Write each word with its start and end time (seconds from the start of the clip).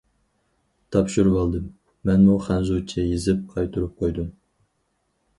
‹‹تاپشۇرۇۋالدىم›› 0.93 1.67
مەنمۇ 2.09 2.37
خەنزۇچە 2.45 3.05
يېزىپ 3.09 3.43
قايتۇرۇپ 3.51 3.93
قويدۇم. 4.01 4.33